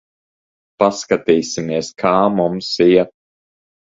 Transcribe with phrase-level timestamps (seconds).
[0.83, 3.15] Paskatīsimies, kā mums iet.